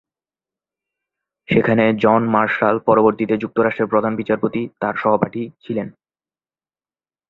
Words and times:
সেখানে 1.47 1.93
John 1.97 2.21
Marshall, 2.27 2.75
পরবর্তীতে 2.79 3.35
যুক্তরাষ্ট্রের 3.37 3.91
প্রধান 3.91 4.13
বিচারপতি, 4.15 4.61
তার 4.79 4.95
সহপাঠী 4.95 5.43
ছিলেন। 5.61 5.87